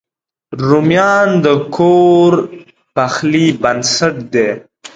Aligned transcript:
رومیان 0.67 1.29
د 1.45 1.45
کور 1.75 2.31
پخلي 2.95 3.47
بنسټ 3.61 4.15
دی 4.33 4.49